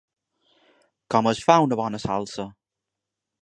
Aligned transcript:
Com 1.15 1.29
es 1.33 1.41
fa 1.49 1.59
una 1.67 1.79
bona 1.83 2.01
salsa? 2.07 2.47